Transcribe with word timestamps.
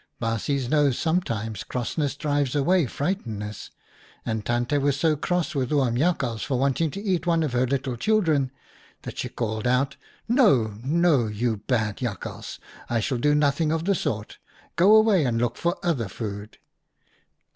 "Baasjes 0.19 0.67
know, 0.67 0.89
sometimes 0.89 1.63
crossness 1.63 2.15
drives 2.15 2.55
away 2.55 2.87
frightenness; 2.87 3.69
and 4.25 4.43
Tante 4.43 4.79
was 4.79 4.99
so 4.99 5.15
cross 5.15 5.53
with 5.53 5.71
Oom 5.71 5.95
Jakhals 5.95 6.41
for 6.41 6.57
wanting 6.57 6.89
to 6.89 7.03
eat 7.03 7.27
one 7.27 7.43
of 7.43 7.53
her 7.53 7.67
little 7.67 7.95
children 7.95 8.49
that 9.03 9.19
she 9.19 9.29
called 9.29 9.67
out,' 9.67 9.97
No, 10.27 10.79
no, 10.83 11.27
you 11.27 11.57
bad 11.57 11.97
Jakhals, 11.97 12.57
I 12.89 12.99
shall 12.99 13.19
do 13.19 13.35
nothing 13.35 13.71
of 13.71 13.85
the 13.85 13.93
sort. 13.93 14.39
Go 14.75 14.95
away 14.95 15.23
and 15.23 15.37
look 15.37 15.55
for 15.55 15.77
other 15.83 16.07
food.' 16.07 16.57